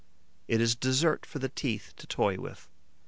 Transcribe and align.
It 0.47 0.61
is 0.61 0.73
a 0.73 0.77
dessert 0.77 1.27
for 1.27 1.37
the 1.37 1.49
teeth 1.49 1.93
to 1.97 2.07
toy 2.07 2.39
with. 2.39 2.67